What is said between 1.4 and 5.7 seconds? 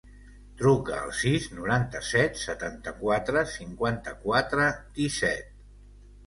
noranta-set, setanta-quatre, cinquanta-quatre, disset.